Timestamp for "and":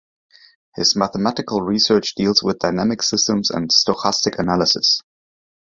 3.51-3.69